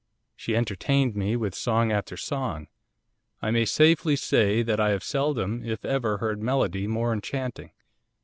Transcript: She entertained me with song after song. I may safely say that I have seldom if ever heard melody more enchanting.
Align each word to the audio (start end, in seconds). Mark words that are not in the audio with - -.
She 0.35 0.55
entertained 0.55 1.15
me 1.15 1.35
with 1.35 1.53
song 1.53 1.91
after 1.91 2.17
song. 2.17 2.65
I 3.39 3.51
may 3.51 3.65
safely 3.65 4.15
say 4.15 4.63
that 4.63 4.79
I 4.79 4.89
have 4.89 5.03
seldom 5.03 5.63
if 5.63 5.85
ever 5.85 6.17
heard 6.17 6.41
melody 6.41 6.87
more 6.87 7.13
enchanting. 7.13 7.69